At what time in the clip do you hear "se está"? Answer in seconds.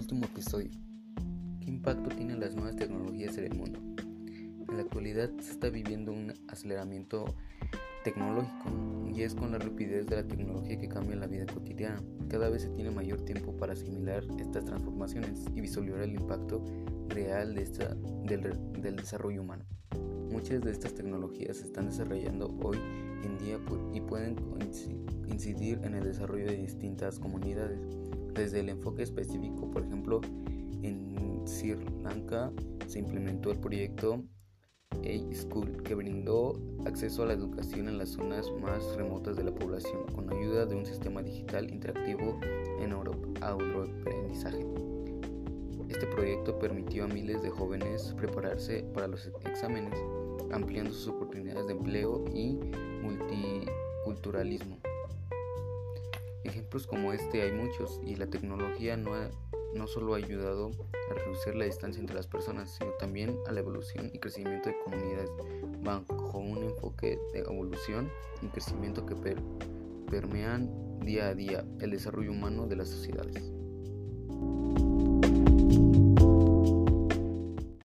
5.40-5.70